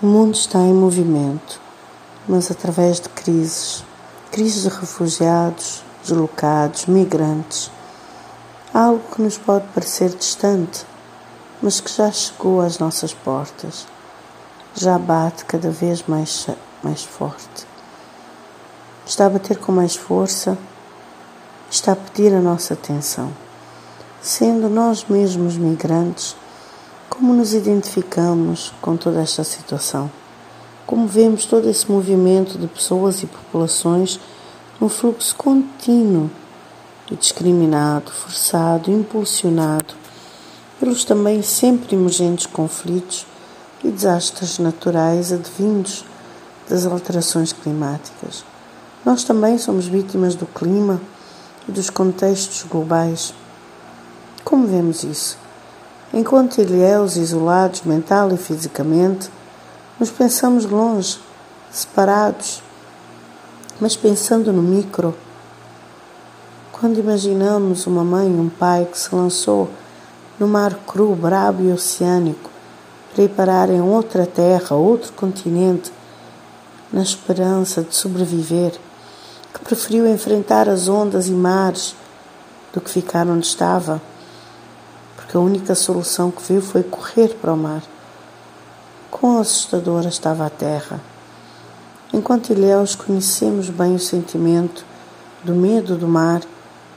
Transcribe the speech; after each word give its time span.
O 0.00 0.06
mundo 0.06 0.34
está 0.34 0.60
em 0.60 0.72
movimento, 0.72 1.60
mas 2.28 2.50
através 2.50 3.00
de 3.00 3.08
crises 3.08 3.84
crises 4.30 4.62
de 4.62 4.68
refugiados, 4.68 5.82
deslocados, 6.02 6.86
migrantes. 6.86 7.70
Algo 8.72 9.02
que 9.12 9.22
nos 9.22 9.36
pode 9.36 9.66
parecer 9.74 10.10
distante, 10.10 10.86
mas 11.60 11.80
que 11.80 11.90
já 11.90 12.10
chegou 12.12 12.60
às 12.60 12.78
nossas 12.78 13.12
portas, 13.12 13.86
já 14.74 14.98
bate 14.98 15.44
cada 15.44 15.70
vez 15.70 16.04
mais, 16.06 16.46
mais 16.82 17.02
forte. 17.02 17.66
Está 19.04 19.26
a 19.26 19.30
bater 19.30 19.58
com 19.58 19.72
mais 19.72 19.96
força, 19.96 20.56
está 21.70 21.92
a 21.92 21.96
pedir 21.96 22.32
a 22.34 22.40
nossa 22.40 22.74
atenção. 22.74 23.32
Sendo 24.22 24.68
nós 24.68 25.06
mesmos 25.08 25.56
migrantes, 25.56 26.36
como 27.18 27.34
nos 27.34 27.52
identificamos 27.52 28.72
com 28.80 28.96
toda 28.96 29.20
esta 29.20 29.42
situação? 29.42 30.08
Como 30.86 31.08
vemos 31.08 31.46
todo 31.46 31.68
esse 31.68 31.90
movimento 31.90 32.56
de 32.56 32.68
pessoas 32.68 33.24
e 33.24 33.26
populações 33.26 34.20
num 34.80 34.88
fluxo 34.88 35.34
contínuo 35.34 36.30
e 37.10 37.16
discriminado, 37.16 38.12
forçado, 38.12 38.92
impulsionado 38.92 39.96
pelos 40.78 41.04
também 41.04 41.42
sempre 41.42 41.96
emergentes 41.96 42.46
conflitos 42.46 43.26
e 43.82 43.90
desastres 43.90 44.60
naturais 44.60 45.32
advindos 45.32 46.04
das 46.68 46.86
alterações 46.86 47.52
climáticas. 47.52 48.44
Nós 49.04 49.24
também 49.24 49.58
somos 49.58 49.88
vítimas 49.88 50.36
do 50.36 50.46
clima 50.46 51.00
e 51.68 51.72
dos 51.72 51.90
contextos 51.90 52.62
globais. 52.62 53.34
Como 54.44 54.68
vemos 54.68 55.02
isso? 55.02 55.47
Enquanto 56.12 56.60
ilhéus 56.60 57.16
isolados 57.16 57.82
mental 57.82 58.32
e 58.32 58.36
fisicamente, 58.38 59.30
nos 60.00 60.10
pensamos 60.10 60.64
longe, 60.64 61.18
separados, 61.70 62.62
mas 63.78 63.94
pensando 63.94 64.52
no 64.52 64.62
micro. 64.62 65.14
Quando 66.72 66.98
imaginamos 66.98 67.86
uma 67.86 68.02
mãe 68.02 68.26
e 68.26 68.40
um 68.40 68.48
pai 68.48 68.86
que 68.90 68.98
se 68.98 69.14
lançou 69.14 69.68
no 70.38 70.48
mar 70.48 70.78
cru, 70.86 71.14
brabo 71.14 71.62
e 71.62 71.72
oceânico 71.72 72.48
para 73.12 73.24
ir 73.24 73.28
parar 73.28 73.68
em 73.68 73.80
outra 73.80 74.24
terra, 74.24 74.76
outro 74.76 75.12
continente, 75.12 75.92
na 76.90 77.02
esperança 77.02 77.82
de 77.82 77.94
sobreviver, 77.94 78.72
que 79.52 79.60
preferiu 79.60 80.06
enfrentar 80.06 80.68
as 80.68 80.88
ondas 80.88 81.28
e 81.28 81.32
mares 81.32 81.94
do 82.72 82.80
que 82.80 82.90
ficar 82.90 83.26
onde 83.26 83.46
estava 83.46 84.00
porque 85.28 85.36
a 85.36 85.40
única 85.40 85.74
solução 85.74 86.30
que 86.30 86.42
viu 86.42 86.62
foi 86.62 86.82
correr 86.82 87.34
para 87.34 87.52
o 87.52 87.56
mar. 87.56 87.82
Quão 89.10 89.38
assustadora 89.38 90.08
estava 90.08 90.46
a 90.46 90.48
terra. 90.48 91.02
Enquanto 92.14 92.48
ilhéus 92.48 92.94
conhecemos 92.94 93.68
bem 93.68 93.94
o 93.94 93.98
sentimento 93.98 94.86
do 95.44 95.54
medo 95.54 95.96
do 95.96 96.08
mar, 96.08 96.40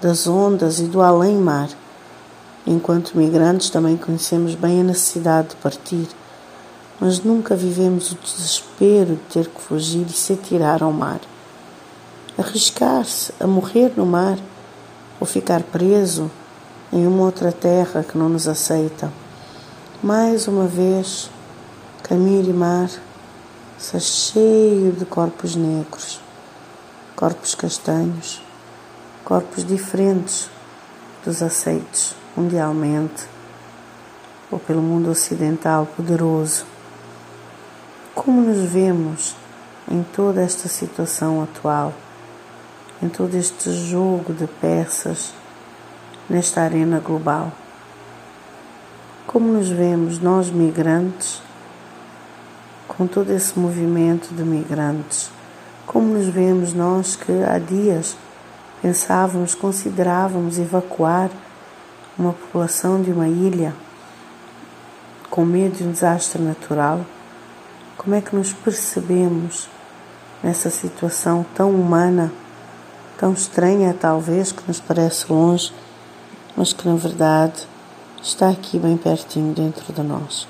das 0.00 0.26
ondas 0.26 0.80
e 0.80 0.86
do 0.86 1.00
além-mar. 1.00 1.68
Enquanto 2.66 3.16
migrantes 3.16 3.70
também 3.70 3.96
conhecemos 3.96 4.56
bem 4.56 4.80
a 4.80 4.84
necessidade 4.84 5.50
de 5.50 5.56
partir, 5.56 6.08
mas 6.98 7.20
nunca 7.20 7.54
vivemos 7.54 8.10
o 8.10 8.16
desespero 8.16 9.14
de 9.14 9.22
ter 9.32 9.46
que 9.46 9.60
fugir 9.60 10.04
e 10.04 10.12
se 10.12 10.32
atirar 10.32 10.82
ao 10.82 10.92
mar. 10.92 11.20
Arriscar-se 12.36 13.32
a 13.38 13.46
morrer 13.46 13.92
no 13.96 14.04
mar 14.04 14.36
ou 15.20 15.26
ficar 15.28 15.62
preso 15.62 16.28
em 16.92 17.06
uma 17.06 17.24
outra 17.24 17.52
terra 17.52 18.02
que 18.02 18.16
não 18.16 18.28
nos 18.28 18.46
aceita. 18.48 19.12
Mais 20.02 20.46
uma 20.46 20.66
vez, 20.66 21.30
caminho 22.02 22.50
e 22.50 22.52
mar 22.52 22.90
está 23.78 23.98
cheio 23.98 24.92
de 24.92 25.04
corpos 25.04 25.56
negros, 25.56 26.20
corpos 27.14 27.54
castanhos, 27.54 28.42
corpos 29.24 29.64
diferentes 29.64 30.48
dos 31.24 31.42
aceitos 31.42 32.14
mundialmente 32.36 33.26
ou 34.50 34.58
pelo 34.58 34.82
mundo 34.82 35.10
ocidental 35.10 35.86
poderoso. 35.96 36.64
Como 38.14 38.40
nos 38.40 38.70
vemos 38.70 39.34
em 39.90 40.02
toda 40.02 40.42
esta 40.42 40.68
situação 40.68 41.42
atual, 41.42 41.92
em 43.02 43.08
todo 43.08 43.34
este 43.34 43.72
jogo 43.72 44.32
de 44.32 44.46
peças? 44.46 45.32
Nesta 46.28 46.62
arena 46.62 46.98
global. 46.98 47.52
Como 49.26 49.52
nos 49.52 49.68
vemos, 49.68 50.18
nós 50.20 50.50
migrantes, 50.50 51.42
com 52.88 53.06
todo 53.06 53.30
esse 53.30 53.58
movimento 53.58 54.34
de 54.34 54.42
migrantes, 54.42 55.30
como 55.86 56.14
nos 56.14 56.26
vemos 56.26 56.72
nós 56.72 57.16
que 57.16 57.32
há 57.44 57.58
dias 57.58 58.16
pensávamos, 58.82 59.54
considerávamos 59.54 60.58
evacuar 60.58 61.30
uma 62.18 62.32
população 62.32 63.02
de 63.02 63.10
uma 63.10 63.28
ilha 63.28 63.74
com 65.30 65.44
medo 65.44 65.76
de 65.76 65.84
um 65.84 65.92
desastre 65.92 66.40
natural? 66.40 67.04
Como 67.96 68.14
é 68.14 68.20
que 68.20 68.34
nos 68.34 68.52
percebemos 68.52 69.68
nessa 70.42 70.70
situação 70.70 71.44
tão 71.54 71.70
humana, 71.70 72.32
tão 73.18 73.32
estranha 73.32 73.94
talvez, 73.98 74.50
que 74.50 74.62
nos 74.66 74.80
parece 74.80 75.30
longe? 75.30 75.72
Mas 76.56 76.72
que 76.72 76.88
na 76.88 76.96
verdade 76.96 77.66
está 78.22 78.50
aqui 78.50 78.78
bem 78.78 78.96
pertinho 78.96 79.54
dentro 79.54 79.92
de 79.92 80.02
nós. 80.02 80.48